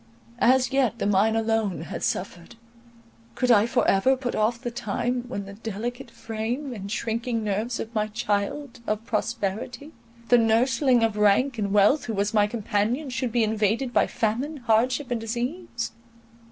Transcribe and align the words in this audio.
As 0.39 0.71
yet 0.73 0.97
the 0.97 1.05
mind 1.05 1.37
alone 1.37 1.81
had 1.81 2.01
suffered—could 2.01 3.51
I 3.51 3.67
for 3.67 3.87
ever 3.87 4.17
put 4.17 4.33
off 4.33 4.59
the 4.59 4.71
time, 4.71 5.25
when 5.27 5.45
the 5.45 5.53
delicate 5.53 6.09
frame 6.09 6.73
and 6.73 6.91
shrinking 6.91 7.43
nerves 7.43 7.79
of 7.79 7.93
my 7.93 8.07
child 8.07 8.79
of 8.87 9.05
prosperity, 9.05 9.91
the 10.29 10.39
nursling 10.39 11.03
of 11.03 11.17
rank 11.17 11.59
and 11.59 11.71
wealth, 11.71 12.05
who 12.05 12.15
was 12.15 12.33
my 12.33 12.47
companion, 12.47 13.11
should 13.11 13.31
be 13.31 13.43
invaded 13.43 13.93
by 13.93 14.07
famine, 14.07 14.57
hardship, 14.65 15.11
and 15.11 15.21
disease? 15.21 15.91